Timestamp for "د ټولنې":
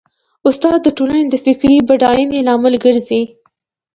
0.83-1.23